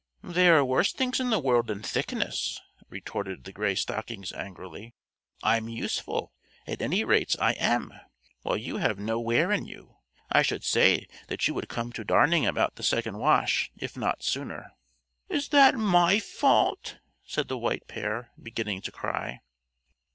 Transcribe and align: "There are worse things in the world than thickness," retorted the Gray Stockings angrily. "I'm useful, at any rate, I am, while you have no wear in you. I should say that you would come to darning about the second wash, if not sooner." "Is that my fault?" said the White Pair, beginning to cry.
"There 0.23 0.57
are 0.57 0.65
worse 0.65 0.91
things 0.91 1.19
in 1.19 1.29
the 1.29 1.37
world 1.37 1.67
than 1.67 1.83
thickness," 1.83 2.59
retorted 2.89 3.43
the 3.43 3.51
Gray 3.51 3.75
Stockings 3.75 4.33
angrily. 4.33 4.95
"I'm 5.43 5.69
useful, 5.69 6.33
at 6.65 6.81
any 6.81 7.03
rate, 7.03 7.35
I 7.39 7.51
am, 7.53 7.93
while 8.41 8.57
you 8.57 8.77
have 8.77 8.97
no 8.97 9.19
wear 9.19 9.51
in 9.51 9.65
you. 9.67 9.97
I 10.31 10.41
should 10.41 10.63
say 10.63 11.05
that 11.27 11.47
you 11.47 11.53
would 11.53 11.69
come 11.69 11.91
to 11.93 12.03
darning 12.03 12.47
about 12.47 12.77
the 12.77 12.81
second 12.83 13.19
wash, 13.19 13.69
if 13.77 13.95
not 13.95 14.23
sooner." 14.23 14.71
"Is 15.29 15.49
that 15.49 15.75
my 15.75 16.17
fault?" 16.17 16.97
said 17.23 17.47
the 17.47 17.59
White 17.59 17.87
Pair, 17.87 18.31
beginning 18.41 18.81
to 18.81 18.91
cry. 18.91 19.41